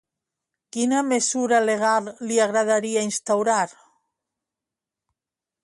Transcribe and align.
Quina 0.75 1.01
mesura 1.09 1.59
legal 1.65 2.09
li 2.31 2.39
agradaria 2.47 3.05
instaurar? 3.09 3.61